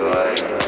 [0.00, 0.63] light.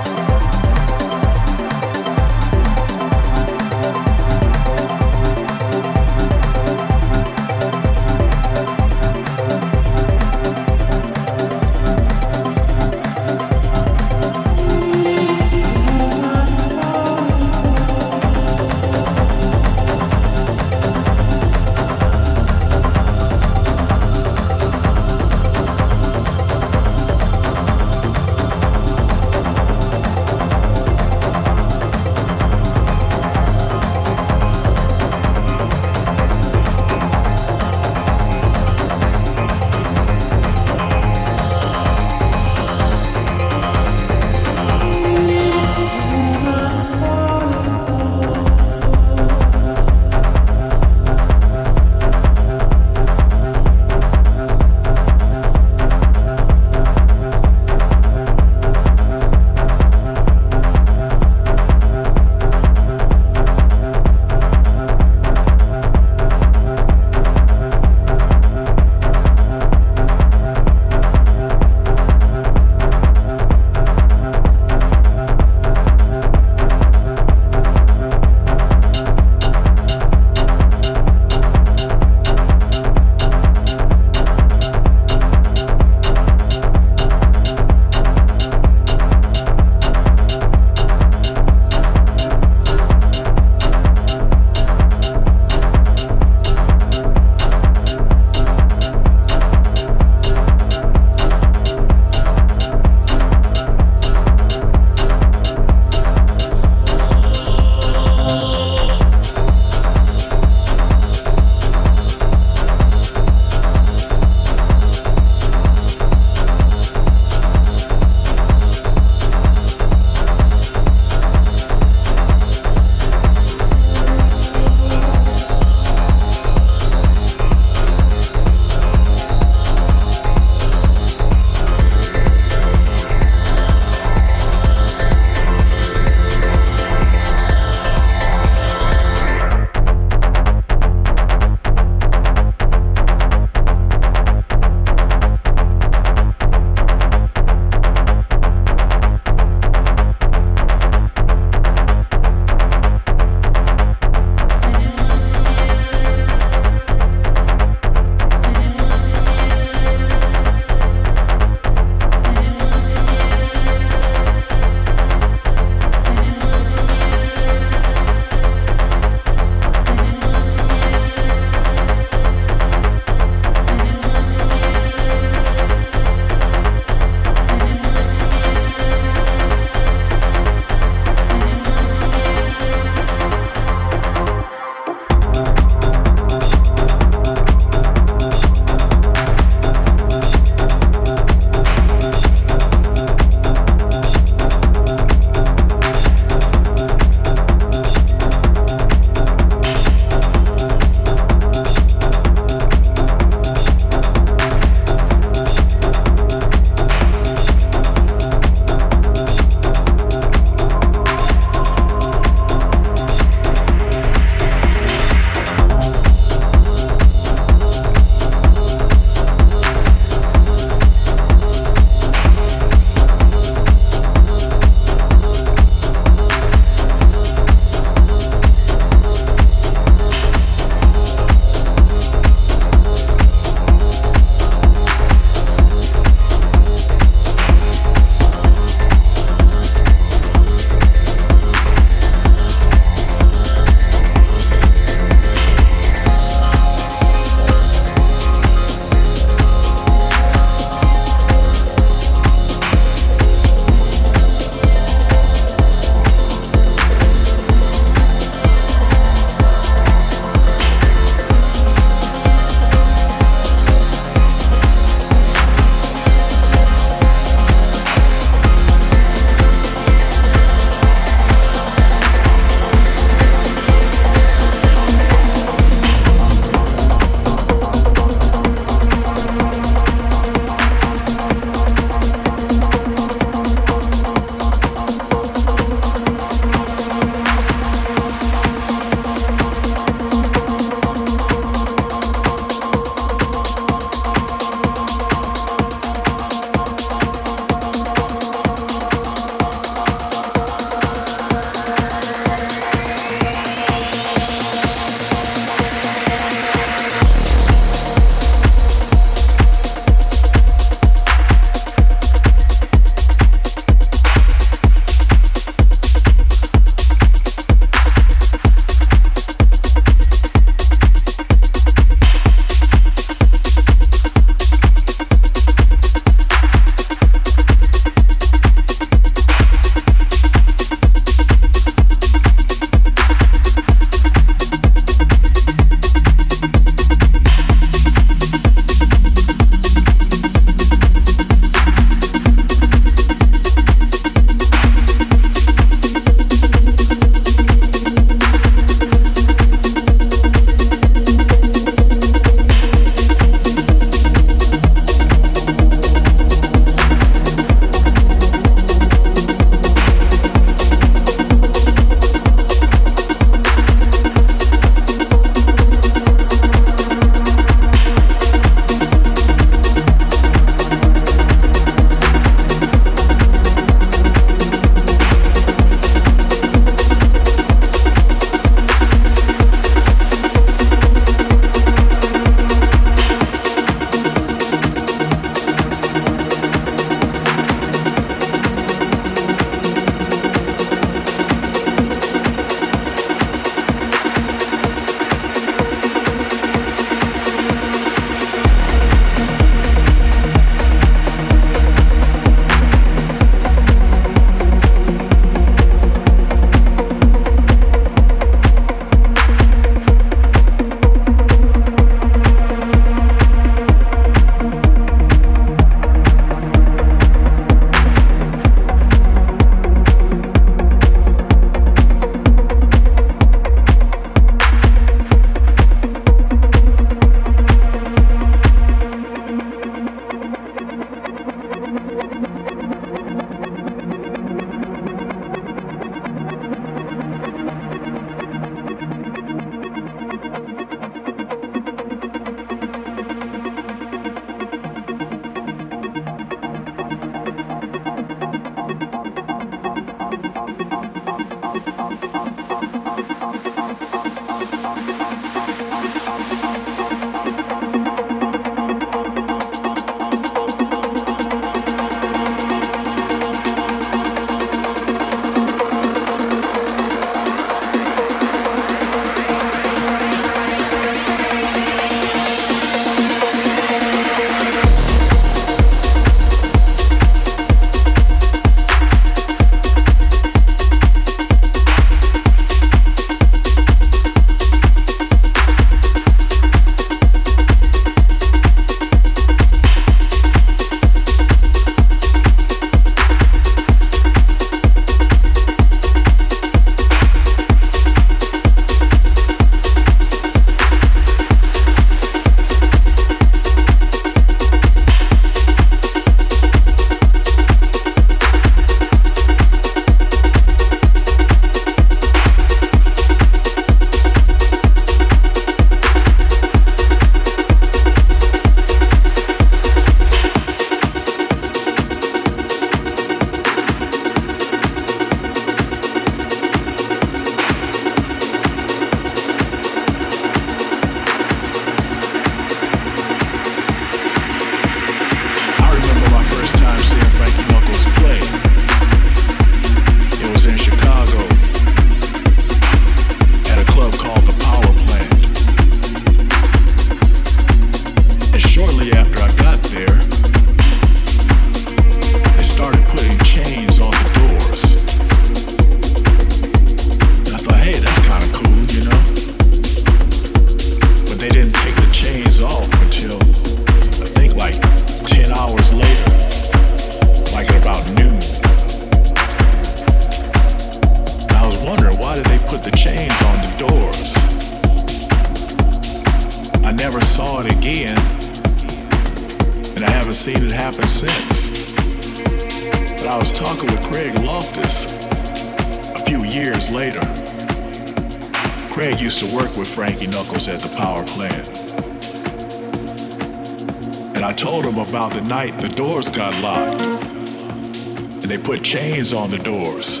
[599.08, 600.00] Chains on the doors.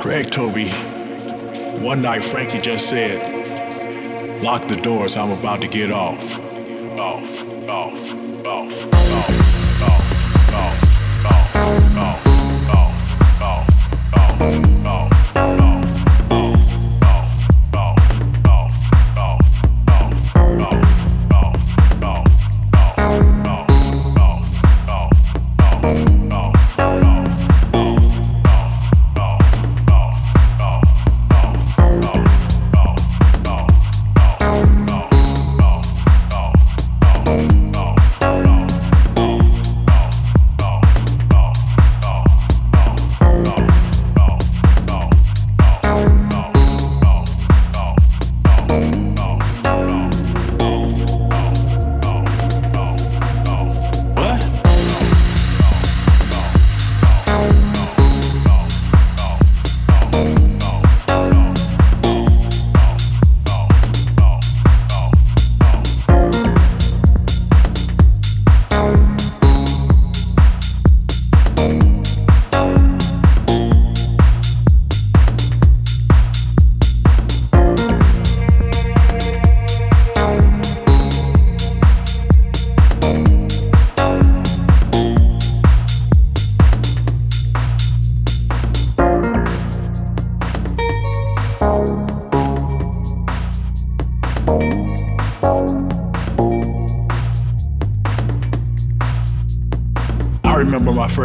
[0.00, 0.68] Craig Toby,
[1.84, 5.90] one night Frankie just said, lock the doors, I'm about to get.
[5.90, 6.31] Off,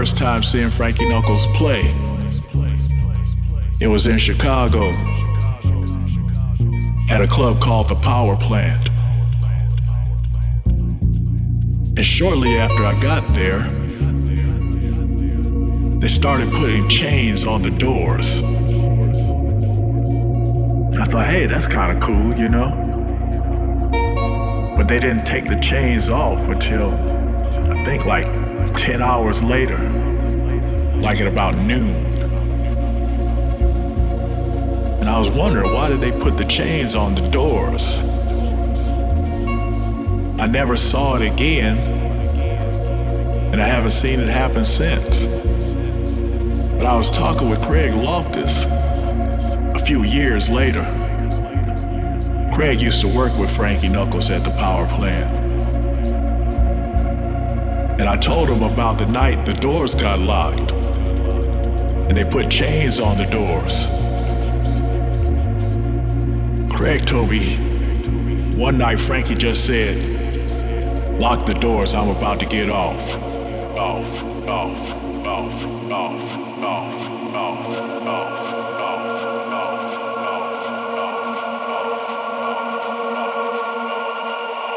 [0.07, 1.81] first time seeing Frankie Knuckles play.
[3.81, 4.91] It was in Chicago
[7.09, 8.89] at a club called the Power Plant.
[11.97, 13.59] And shortly after I got there,
[15.99, 18.39] they started putting chains on the doors.
[21.01, 22.69] I thought, hey, that's kind of cool, you know?
[24.77, 28.25] But they didn't take the chains off until I think like
[28.77, 29.96] 10 hours later,
[31.07, 31.95] like at about noon.
[34.99, 37.99] And I was wondering, why did they put the chains on the doors?
[40.37, 41.77] I never saw it again,
[43.53, 45.23] and I haven't seen it happen since.
[46.71, 50.83] But I was talking with Craig Loftus a few years later.
[52.53, 55.33] Craig used to work with Frankie Knuckles at the power plant.
[57.97, 60.86] And I told him about the night the doors got locked.
[62.17, 63.85] They put chains on the doors.
[66.75, 67.57] Craig told me
[68.57, 69.95] one night Frankie just said,
[71.19, 73.21] lock the doors, I'm about to get off.
[73.77, 74.93] Off, off,
[75.27, 78.37] off, off, off, off, off.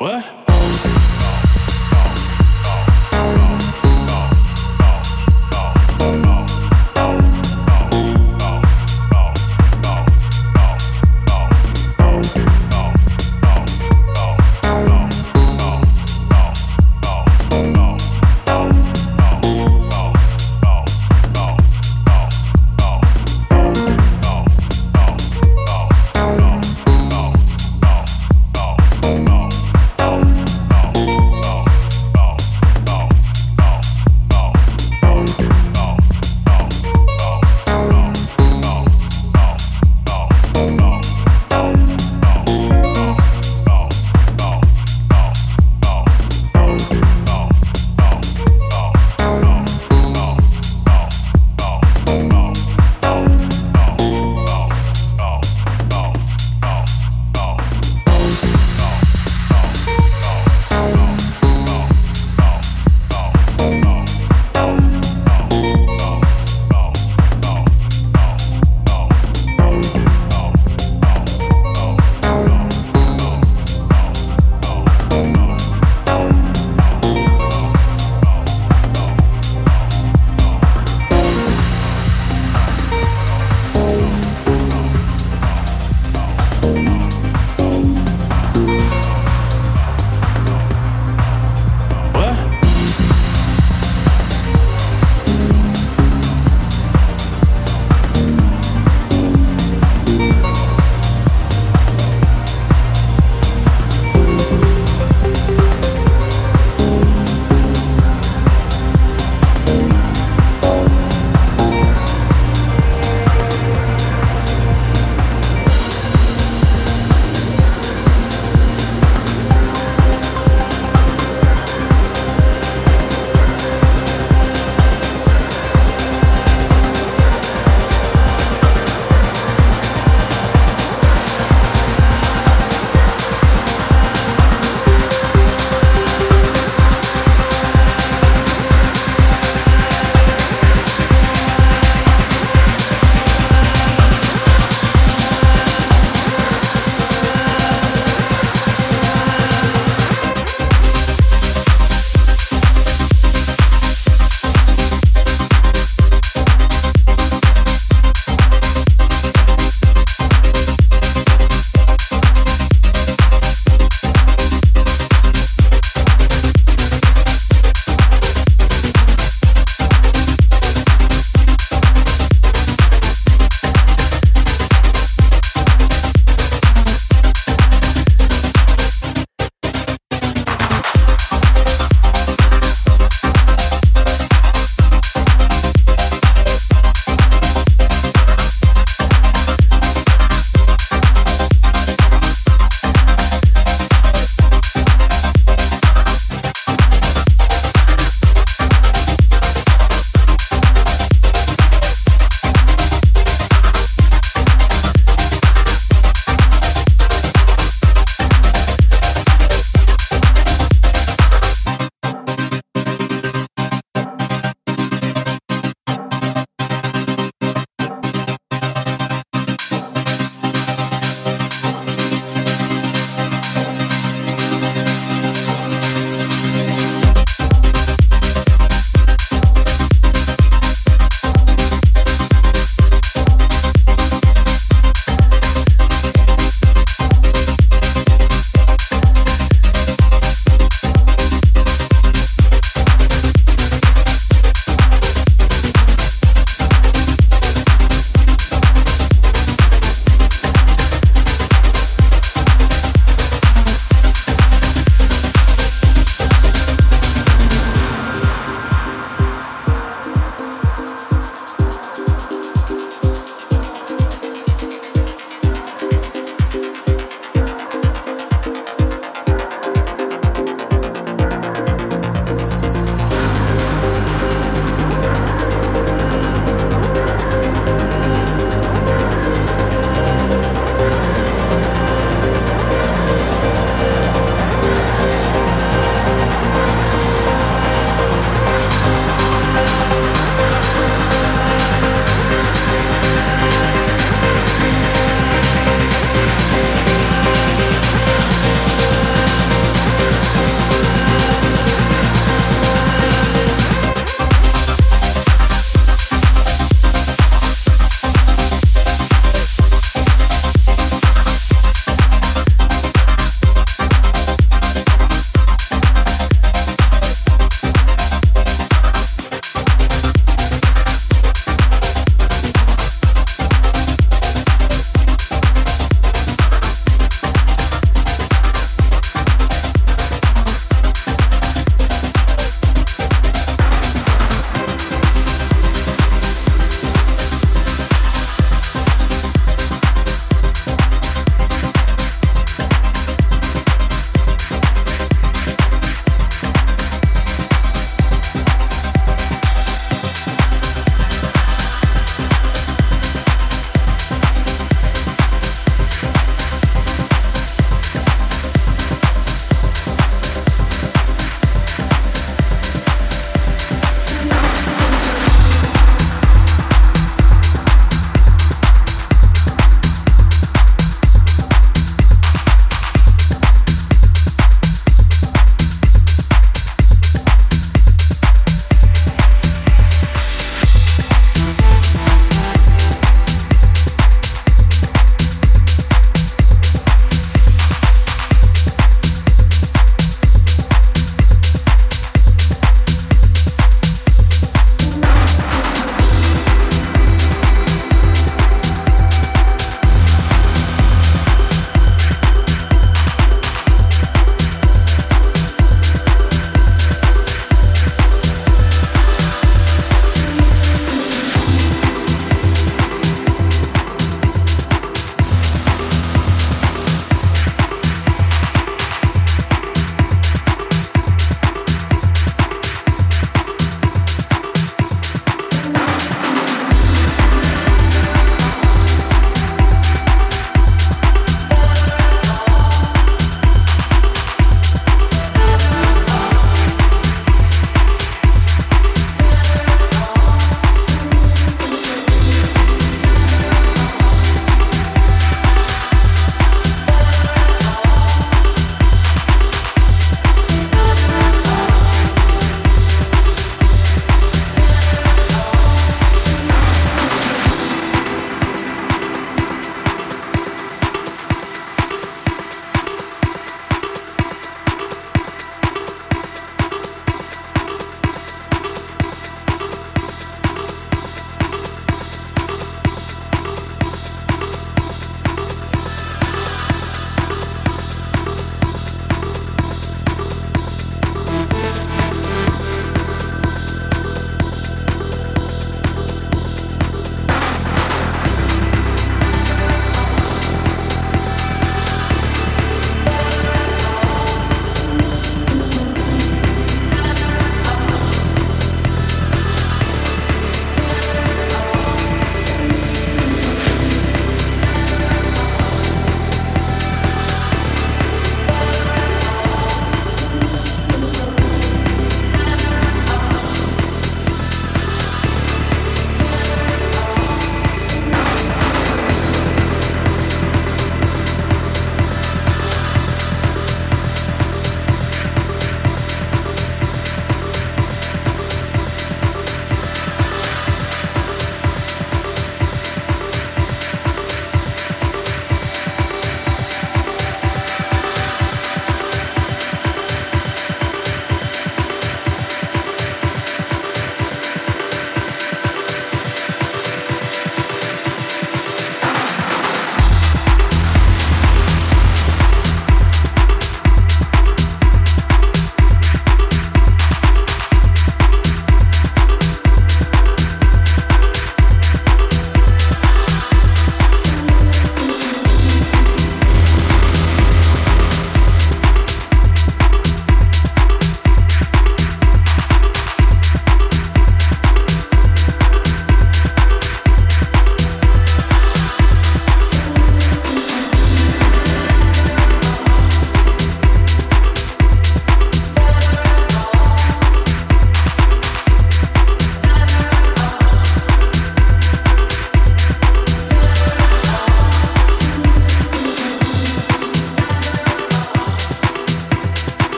[0.00, 0.33] What?